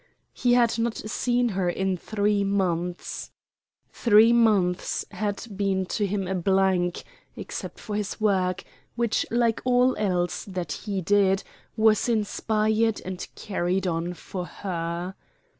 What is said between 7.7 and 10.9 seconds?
for his work which like all else that